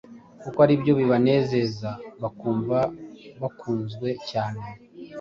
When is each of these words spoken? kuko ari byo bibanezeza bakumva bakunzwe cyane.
kuko 0.41 0.57
ari 0.65 0.73
byo 0.81 0.93
bibanezeza 0.99 1.89
bakumva 2.21 2.77
bakunzwe 3.41 4.07
cyane. 4.29 4.65